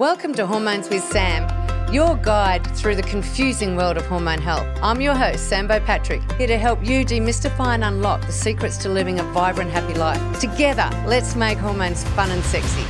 [0.00, 1.48] Welcome to Hormones with Sam,
[1.92, 4.66] your guide through the confusing world of hormone health.
[4.82, 8.76] I'm your host, Sam Beau Patrick, here to help you demystify and unlock the secrets
[8.78, 10.40] to living a vibrant, happy life.
[10.40, 12.84] Together, let's make hormones fun and sexy.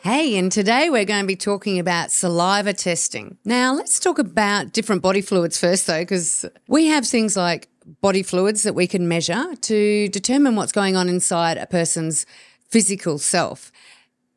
[0.00, 3.36] Hey, and today we're going to be talking about saliva testing.
[3.44, 7.68] Now, let's talk about different body fluids first, though, because we have things like
[8.00, 12.24] body fluids that we can measure to determine what's going on inside a person's
[12.70, 13.70] physical self.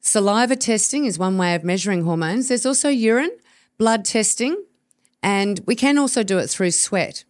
[0.08, 2.48] Saliva testing is one way of measuring hormones.
[2.48, 3.38] There's also urine,
[3.78, 4.64] blood testing,
[5.22, 7.26] and we can also do it through sweat.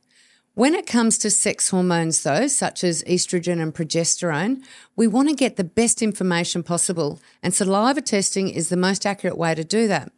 [0.54, 4.62] When it comes to sex hormones, though, such as estrogen and progesterone,
[4.96, 9.40] we want to get the best information possible, and saliva testing is the most accurate
[9.40, 10.12] way to do that.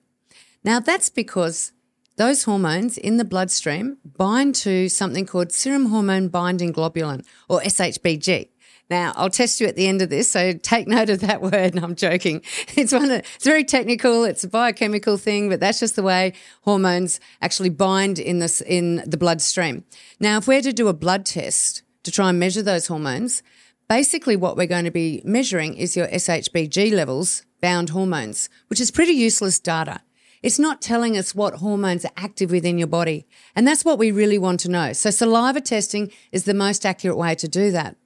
[0.62, 1.72] Now, that's because
[2.18, 8.50] those hormones in the bloodstream bind to something called serum hormone binding globulin, or SHBG.
[8.90, 11.78] Now, I'll test you at the end of this, so take note of that word.
[11.78, 12.42] I'm joking.
[12.76, 13.12] It's one.
[13.12, 14.24] Of, it's very technical.
[14.24, 19.04] It's a biochemical thing, but that's just the way hormones actually bind in this in
[19.06, 19.84] the bloodstream.
[20.20, 23.44] Now, if we're to do a blood test to try and measure those hormones,
[23.88, 28.92] basically what we're going to be measuring is your SHBG levels, bound hormones, which is
[28.92, 30.02] pretty useless data.
[30.42, 33.28] It's not telling us what hormones are active within your body.
[33.56, 34.94] And that's what we really want to know.
[34.94, 37.98] So saliva testing is the most accurate way to do that.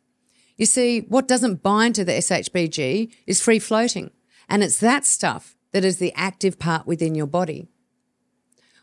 [0.58, 4.12] You see, what doesn't bind to the SHBG is free floating,
[4.48, 7.68] and it's that stuff that is the active part within your body.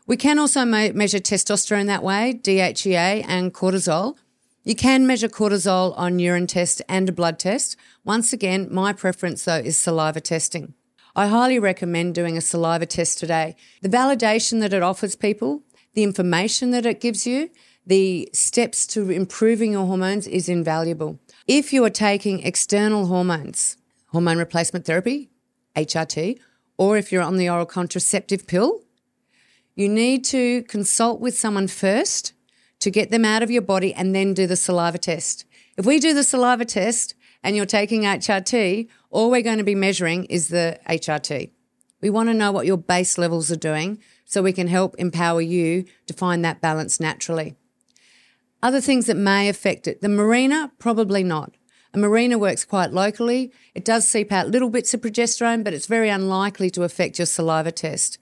[0.05, 4.17] We can also me- measure testosterone that way, DHEA and cortisol.
[4.63, 7.77] You can measure cortisol on urine test and a blood test.
[8.03, 10.73] Once again, my preference though is saliva testing.
[11.15, 13.55] I highly recommend doing a saliva test today.
[13.81, 15.63] The validation that it offers people,
[15.93, 17.49] the information that it gives you,
[17.85, 21.19] the steps to improving your hormones is invaluable.
[21.47, 25.31] If you are taking external hormones, hormone replacement therapy,
[25.75, 26.39] HRT,
[26.77, 28.81] or if you're on the oral contraceptive pill,
[29.75, 32.33] you need to consult with someone first
[32.79, 35.45] to get them out of your body and then do the saliva test.
[35.77, 39.75] If we do the saliva test and you're taking HRT, all we're going to be
[39.75, 41.49] measuring is the HRT.
[42.01, 45.41] We want to know what your base levels are doing so we can help empower
[45.41, 47.55] you to find that balance naturally.
[48.63, 50.01] Other things that may affect it.
[50.01, 51.55] The Mirena, probably not.
[51.93, 53.51] A Mirena works quite locally.
[53.75, 57.25] It does seep out little bits of progesterone, but it's very unlikely to affect your
[57.25, 58.17] saliva test.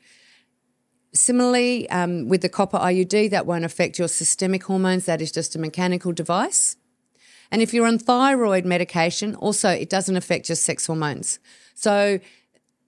[1.14, 5.06] Similarly, um, with the copper IUD, that won't affect your systemic hormones.
[5.06, 6.78] That is just a mechanical device.
[7.52, 11.40] And if you're on thyroid medication, also it doesn't affect your sex hormones.
[11.74, 12.20] So,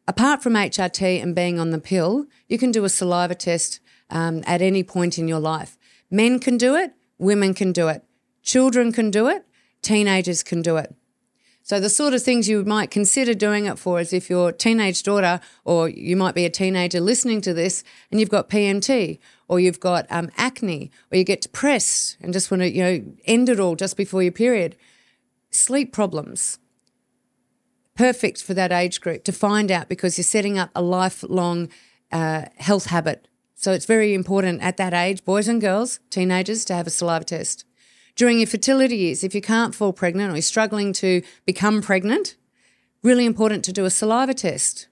[0.08, 3.80] apart from HRT and being on the pill, you can do a saliva test
[4.10, 5.78] um, at any point in your life.
[6.12, 8.04] Men can do it, Women can do it.
[8.42, 9.46] Children can do it.
[9.84, 10.96] Teenagers can do it.
[11.62, 15.04] So the sort of things you might consider doing it for is if your teenage
[15.04, 19.60] daughter, or you might be a teenager listening to this, and you've got PMT, or
[19.60, 23.50] you've got um, acne, or you get depressed and just want to you know end
[23.50, 24.76] it all just before your period.
[25.52, 26.58] Sleep problems,
[27.96, 31.70] perfect for that age group to find out because you're setting up a lifelong
[32.12, 33.28] uh, health habit
[33.62, 37.26] so it's very important at that age, boys and girls, teenagers, to have a saliva
[37.26, 37.64] test.
[38.16, 42.38] During your fertility years, if you can't fall pregnant or you're struggling to become pregnant,
[43.04, 44.88] really important to do a saliva test.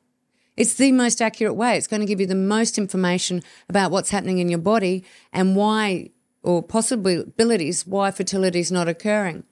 [0.56, 1.78] It's the most accurate way.
[1.78, 5.04] It's going to give you the most information about what's happening in your body
[5.34, 6.12] and why,
[6.44, 9.46] or possibilities, why fertility is not occurring,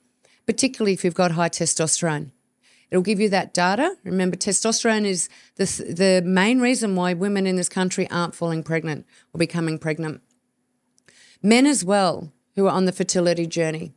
[0.46, 2.30] particularly if you've got high testosterone.
[2.90, 3.96] It'll give you that data.
[4.04, 9.06] Remember, testosterone is the, the main reason why women in this country aren't falling pregnant
[9.34, 10.22] or becoming pregnant.
[11.42, 13.92] Men as well, who are on the fertility journey,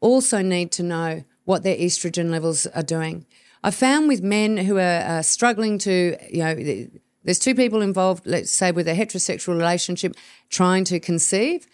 [0.00, 3.26] also need to know what their estrogen levels are doing.
[3.64, 6.88] I found with men who are uh, struggling to, you know,
[7.24, 10.16] there's two people involved, let's say with a heterosexual relationship,
[10.50, 11.66] trying to conceive.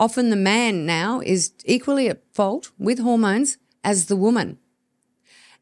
[0.00, 4.58] Often the man now is equally at fault with hormones as the woman.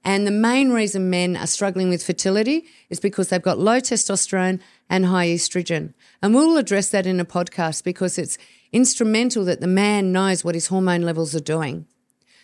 [0.04, 4.60] And the main reason men are struggling with fertility is because they've got low testosterone
[4.88, 5.92] and high estrogen.
[6.22, 8.38] And we'll address that in a podcast because it's
[8.72, 11.86] instrumental that the man knows what his hormone levels are doing.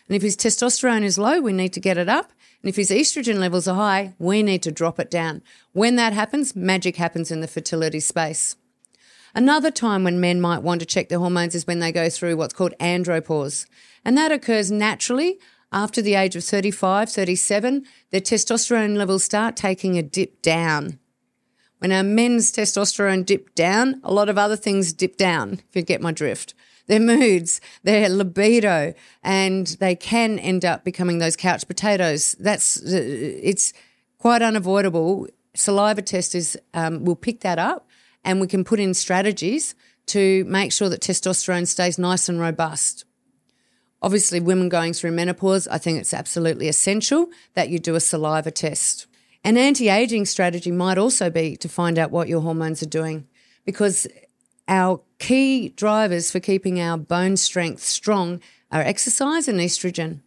[0.08, 2.32] And if his testosterone is low, we need to get it up.
[2.62, 5.42] And if his estrogen levels are high, we need to drop it down.
[5.72, 8.56] When that happens, magic happens in the fertility space.
[9.34, 12.36] Another time when men might want to check their hormones is when they go through
[12.36, 13.66] what's called andropause.
[14.04, 15.38] And that occurs naturally
[15.74, 21.00] after the age of 35, 37, their testosterone levels start taking a dip down.
[21.78, 25.82] When our men's testosterone dip down, a lot of other things dip down, if you
[25.82, 26.54] get my drift.
[26.86, 32.36] Their moods, their libido, and they can end up becoming those couch potatoes.
[32.38, 33.72] That's, it's
[34.18, 35.26] quite unavoidable.
[35.54, 37.88] Saliva testers um, will pick that up,
[38.22, 39.74] and we can put in strategies
[40.06, 43.06] to make sure that testosterone stays nice and robust.
[44.04, 48.50] Obviously, women going through menopause, I think it's absolutely essential that you do a saliva
[48.50, 49.06] test.
[49.42, 53.26] An anti aging strategy might also be to find out what your hormones are doing
[53.64, 54.06] because
[54.68, 60.20] our key drivers for keeping our bone strength strong are exercise and estrogen.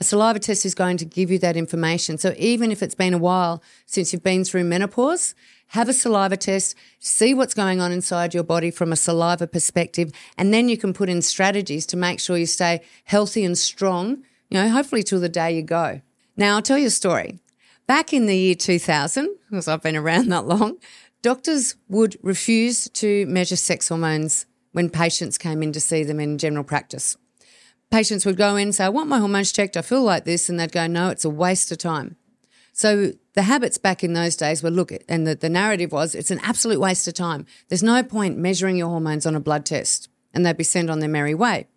[0.00, 2.18] A saliva test is going to give you that information.
[2.18, 5.36] So even if it's been a while since you've been through menopause,
[5.70, 10.10] have a saliva test, see what's going on inside your body from a saliva perspective,
[10.36, 14.22] and then you can put in strategies to make sure you stay healthy and strong,
[14.48, 16.00] you know, hopefully till the day you go.
[16.36, 17.38] Now, I'll tell you a story.
[17.86, 20.78] Back in the year 2000, because I've been around that long,
[21.22, 26.38] doctors would refuse to measure sex hormones when patients came in to see them in
[26.38, 27.16] general practice.
[27.92, 30.48] Patients would go in and say, I want my hormones checked, I feel like this,
[30.48, 32.16] and they'd go, No, it's a waste of time.
[32.72, 36.30] So the habits back in those days were look, and the, the narrative was it's
[36.30, 37.46] an absolute waste of time.
[37.68, 41.00] There's no point measuring your hormones on a blood test, and they'd be sent on
[41.00, 41.68] their merry way.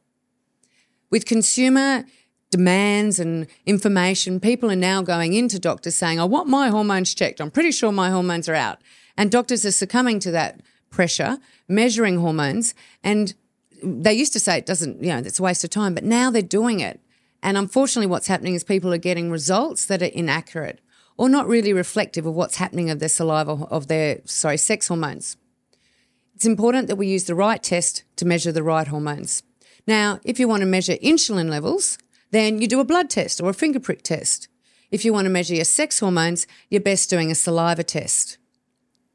[1.11, 2.05] With consumer
[2.49, 7.39] demands and information, people are now going into doctors saying, I want my hormones checked.
[7.39, 8.79] I'm pretty sure my hormones are out.
[9.15, 12.73] And doctors are succumbing to that pressure, measuring hormones.
[13.03, 13.33] And
[13.83, 16.31] they used to say it doesn't, you know, it's a waste of time, but now
[16.31, 16.99] they're doing it.
[17.43, 20.79] And unfortunately, what's happening is people are getting results that are inaccurate
[21.17, 25.37] or not really reflective of what's happening of their saliva, of their, sorry, sex hormones.
[26.35, 29.43] It's important that we use the right test to measure the right hormones.
[29.85, 31.97] Now, if you want to measure insulin levels,
[32.31, 34.47] then you do a blood test or a finger prick test.
[34.91, 38.37] If you want to measure your sex hormones, you're best doing a saliva test.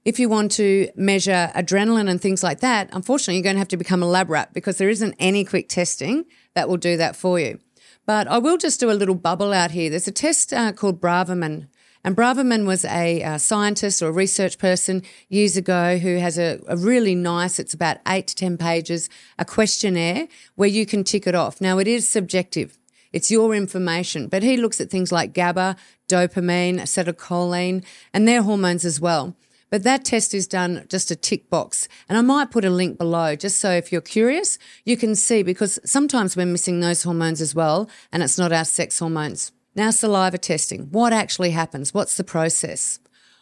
[0.04, 3.68] If you want to measure adrenaline and things like that, unfortunately, you're going to have
[3.68, 6.24] to become a lab rat because there isn't any quick testing
[6.54, 7.58] that will do that for you.
[8.06, 9.90] But I will just do a little bubble out here.
[9.90, 11.68] There's a test uh, called Braverman.
[12.08, 16.58] And Braverman was a, a, scientist or a research person years ago who has a,
[16.66, 21.26] a, really nice, it's about eight to 10 pages, a questionnaire where you can tick
[21.26, 21.60] it off.
[21.60, 22.78] Now, it is subjective.
[23.12, 25.76] It's your information, but he looks at things like GABA,
[26.08, 27.84] dopamine, acetylcholine,
[28.14, 29.36] and their hormones as well.
[29.68, 31.88] But that test is done just a tick box.
[32.08, 35.42] And I might put a link below just so if you're curious, you can see
[35.42, 39.52] because sometimes we're missing those hormones as well, and it's not our sex hormones.
[39.78, 40.88] Now, saliva testing.
[40.90, 41.94] What actually happens?
[41.94, 42.98] What's the process?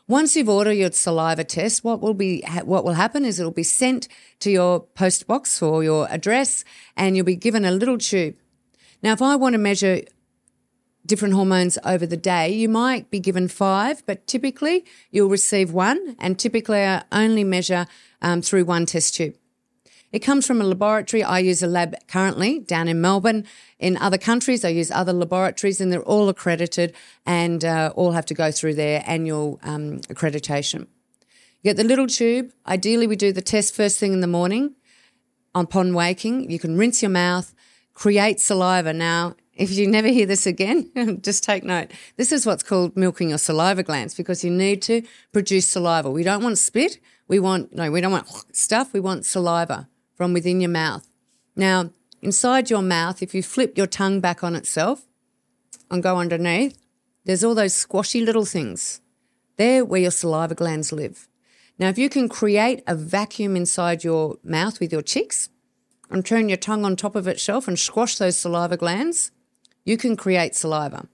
[0.07, 3.63] Once you've ordered your saliva test, what will be what will happen is it'll be
[3.63, 4.07] sent
[4.41, 6.63] to your post box or your address,
[6.95, 8.35] and you'll be given a little tube.
[9.03, 10.03] Now, if I want to measure
[11.07, 16.17] different hormones over the day, you might be given five, but typically you'll receive one,
[16.19, 17.87] and typically I only measure
[18.21, 19.37] um, through one test tube.
[20.13, 21.23] It comes from a laboratory.
[21.23, 23.45] I use a lab currently down in Melbourne.
[23.79, 26.95] In other countries, I use other laboratories, and they're all accredited
[27.25, 30.87] and uh, all have to go through their annual um, accreditation.
[31.63, 32.53] You get the little tube.
[32.67, 34.75] Ideally, we do the test first thing in the morning.
[35.55, 37.55] Upon waking, you can rinse your mouth,
[37.95, 38.93] create saliva.
[38.93, 40.91] Now, if you never hear this again,
[41.23, 41.91] just take note.
[42.17, 46.11] This is what's called milking your saliva glands because you need to produce saliva.
[46.11, 47.01] We don't want spit.
[47.27, 48.93] We want, no, we don't want stuff.
[48.93, 51.09] We want saliva from within your mouth.
[51.55, 51.91] Now,
[52.21, 55.07] inside your mouth, if you flip your tongue back on itself
[55.91, 56.77] and go underneath,
[57.25, 59.01] there's all those squashy little things.
[59.57, 61.29] They're where your saliva glands live.
[61.79, 65.51] Now, if you can create a vacuum inside your mouth with your cheeks
[66.11, 69.31] and turn your tongue on top of itself and squash those saliva glands,
[69.85, 71.09] you can create saliva.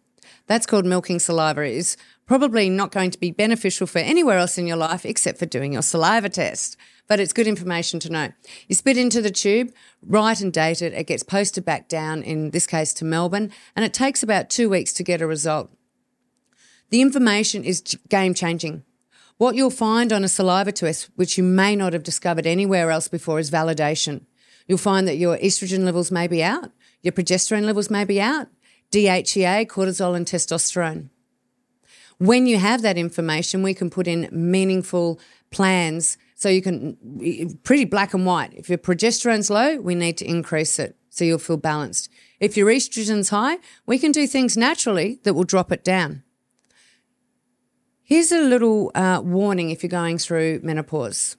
[0.46, 1.62] That's called milking saliva.
[1.62, 1.96] It is
[2.26, 5.72] probably not going to be beneficial for anywhere else in your life except for doing
[5.72, 6.76] your saliva test.
[7.08, 8.32] But it's good information to know.
[8.68, 9.72] You spit into the tube,
[10.02, 10.94] write and date it.
[10.94, 14.70] It gets posted back down, in this case to Melbourne, and it takes about two
[14.70, 15.70] weeks to get a result.
[16.90, 18.84] The information is game changing.
[19.38, 23.08] What you'll find on a saliva test, which you may not have discovered anywhere else
[23.08, 24.22] before, is validation.
[24.68, 26.70] You'll find that your estrogen levels may be out,
[27.02, 28.48] your progesterone levels may be out,
[28.92, 31.08] DHEA, cortisol, and testosterone.
[32.18, 35.18] When you have that information, we can put in meaningful
[35.50, 38.52] plans so you can, pretty black and white.
[38.54, 42.10] If your progesterone's low, we need to increase it so you'll feel balanced.
[42.40, 46.22] If your estrogen's high, we can do things naturally that will drop it down.
[48.02, 51.36] Here's a little uh, warning if you're going through menopause.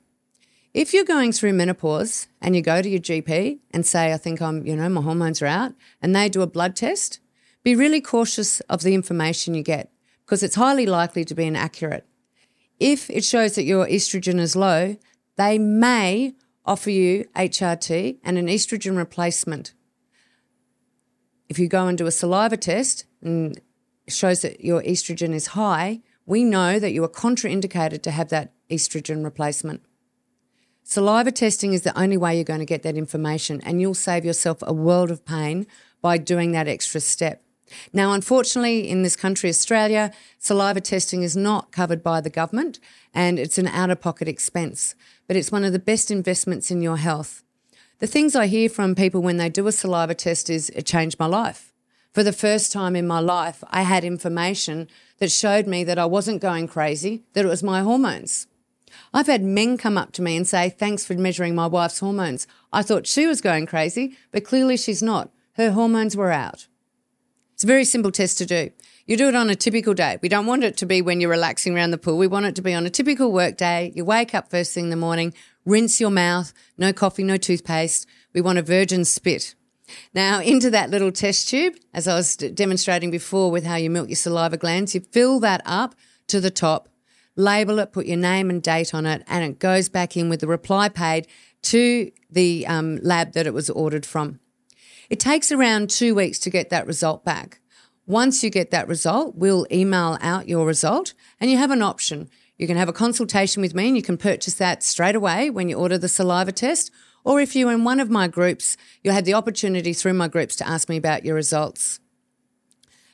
[0.74, 4.42] If you're going through menopause and you go to your GP and say, I think
[4.42, 7.20] I'm, you know, my hormones are out, and they do a blood test,
[7.64, 9.92] be really cautious of the information you get
[10.26, 12.06] because it's highly likely to be inaccurate.
[12.80, 14.98] If it shows that your estrogen is low,
[15.38, 16.34] they may
[16.66, 19.74] offer you HRT and an estrogen replacement.
[21.50, 23.60] If you go and do a saliva test and
[24.08, 28.54] shows that your estrogen is high, we know that you are contraindicated to have that
[28.70, 29.82] estrogen replacement.
[30.84, 34.26] Saliva testing is the only way you're going to get that information, and you'll save
[34.26, 35.66] yourself a world of pain
[36.02, 37.43] by doing that extra step.
[37.92, 42.80] Now, unfortunately, in this country, Australia, saliva testing is not covered by the government
[43.14, 44.96] and it's an out of pocket expense,
[45.28, 47.44] but it's one of the best investments in your health.
[48.00, 51.20] The things I hear from people when they do a saliva test is it changed
[51.20, 51.74] my life.
[52.12, 54.88] For the first time in my life, I had information
[55.18, 58.48] that showed me that I wasn't going crazy, that it was my hormones.
[59.14, 62.46] I've had men come up to me and say, Thanks for measuring my wife's hormones.
[62.72, 65.32] I thought she was going crazy, but clearly she's not.
[65.54, 66.68] Her hormones were out.
[67.64, 68.72] It's a very simple test to do.
[69.08, 70.20] You do it on a typical day.
[70.22, 72.18] We don't want it to be when you're relaxing around the pool.
[72.18, 73.94] We want it to be on a typical work day.
[73.96, 78.06] You wake up first thing in the morning, rinse your mouth, no coffee, no toothpaste.
[78.34, 79.56] We want a virgin spit.
[80.14, 84.10] Now, into that little test tube, as I was demonstrating before with how you milk
[84.10, 85.96] your saliva glands, you fill that up
[86.28, 86.90] to the top,
[87.38, 90.42] label it, put your name and date on it, and it goes back in with
[90.42, 91.28] the reply paid
[91.62, 94.42] to the um, lab that it was ordered from.
[95.10, 97.60] It takes around two weeks to get that result back.
[98.06, 102.30] Once you get that result, we'll email out your result and you have an option.
[102.58, 105.70] You can have a consultation with me and you can purchase that straight away when
[105.70, 106.92] you order the saliva test,
[107.24, 110.56] or if you're in one of my groups, you'll have the opportunity through my groups
[110.58, 112.00] to ask me about your results.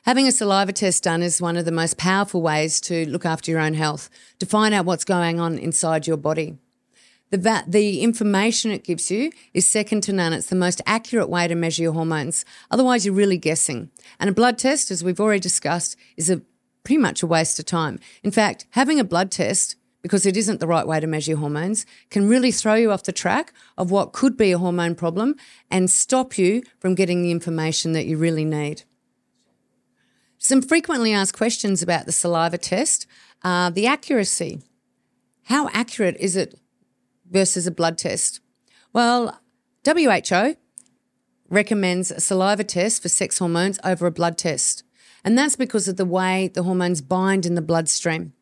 [0.04, 3.50] Having a saliva test done is one of the most powerful ways to look after
[3.50, 6.56] your own health, to find out what's going on inside your body.
[7.30, 10.32] The, va- the information it gives you is second to none.
[10.32, 12.44] It's the most accurate way to measure your hormones.
[12.70, 13.90] Otherwise, you're really guessing.
[14.18, 16.42] And a blood test, as we've already discussed, is a
[16.82, 18.00] pretty much a waste of time.
[18.24, 21.38] In fact, having a blood test because it isn't the right way to measure your
[21.38, 25.36] hormones, can really throw you off the track of what could be a hormone problem
[25.70, 28.82] and stop you from getting the information that you really need.
[30.38, 33.06] Some frequently asked questions about the saliva test
[33.44, 34.62] are the accuracy.
[35.44, 36.58] How accurate is it
[37.30, 38.40] versus a blood test?
[38.92, 39.40] Well,
[39.84, 40.56] WHO
[41.48, 44.84] recommends a saliva test for sex hormones over a blood test.
[45.24, 48.32] And that's because of the way the hormones bind in the bloodstream.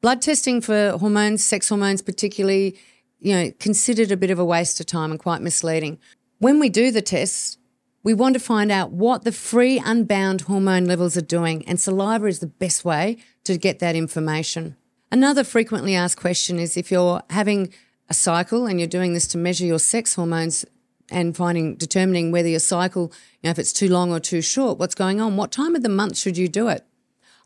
[0.00, 2.76] Blood testing for hormones, sex hormones particularly,
[3.18, 5.98] you know, considered a bit of a waste of time and quite misleading.
[6.38, 7.58] When we do the tests,
[8.04, 12.26] we want to find out what the free unbound hormone levels are doing, and saliva
[12.26, 14.76] is the best way to get that information.
[15.10, 17.72] Another frequently asked question is if you're having
[18.08, 20.64] a cycle and you're doing this to measure your sex hormones
[21.10, 23.12] and finding determining whether your cycle,
[23.42, 25.82] you know, if it's too long or too short, what's going on, what time of
[25.82, 26.84] the month should you do it?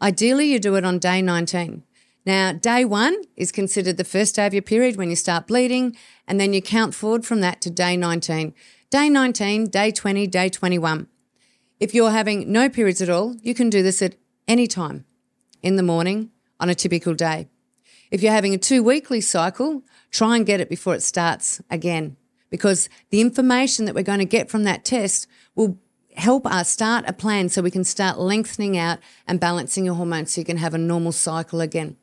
[0.00, 1.84] Ideally, you do it on day 19.
[2.24, 5.96] Now, day one is considered the first day of your period when you start bleeding,
[6.26, 8.54] and then you count forward from that to day 19.
[8.90, 11.08] Day 19, day 20, day 21.
[11.80, 14.14] If you're having no periods at all, you can do this at
[14.46, 15.04] any time
[15.62, 17.48] in the morning on a typical day.
[18.12, 22.18] If you're having a two weekly cycle, try and get it before it starts again
[22.50, 25.78] because the information that we're going to get from that test will
[26.14, 30.34] help us start a plan so we can start lengthening out and balancing your hormones
[30.34, 31.96] so you can have a normal cycle again.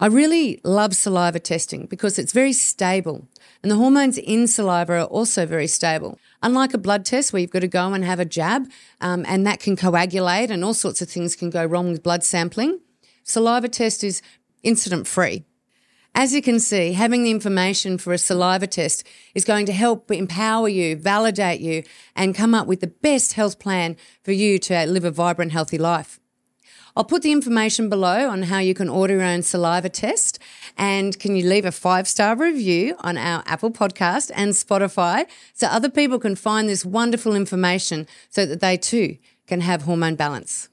[0.00, 3.28] I really love saliva testing because it's very stable
[3.62, 6.18] and the hormones in saliva are also very stable.
[6.42, 8.68] Unlike a blood test where you've got to go and have a jab
[9.00, 12.24] um, and that can coagulate and all sorts of things can go wrong with blood
[12.24, 12.80] sampling,
[13.22, 14.22] saliva test is
[14.64, 15.44] incident free.
[16.14, 19.02] As you can see, having the information for a saliva test
[19.34, 23.58] is going to help empower you, validate you, and come up with the best health
[23.58, 26.20] plan for you to live a vibrant, healthy life.
[26.94, 30.38] I'll put the information below on how you can order your own saliva test.
[30.76, 35.68] And can you leave a five star review on our Apple podcast and Spotify so
[35.68, 39.16] other people can find this wonderful information so that they too
[39.46, 40.68] can have hormone balance?